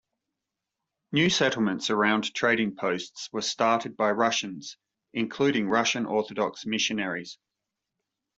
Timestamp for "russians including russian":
4.09-6.07